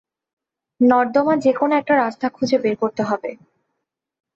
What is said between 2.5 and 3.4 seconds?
বের করতে হবে।